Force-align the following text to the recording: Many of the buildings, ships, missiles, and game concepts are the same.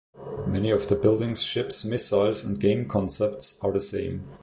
Many 0.47 0.71
of 0.71 0.89
the 0.89 0.95
buildings, 0.95 1.43
ships, 1.43 1.85
missiles, 1.85 2.43
and 2.43 2.59
game 2.59 2.87
concepts 2.87 3.63
are 3.63 3.71
the 3.71 3.79
same. 3.79 4.27